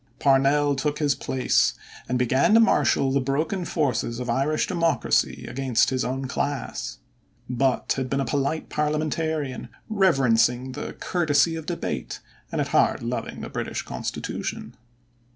[0.17, 1.75] Parnell took his place
[2.09, 6.97] and began to marshal the broken forces of Irish democracy against his own class.
[7.47, 12.19] Butt had been a polite parliamentarian, reverencing the courtesy of debate
[12.51, 14.73] and at heart loving the British Constitution.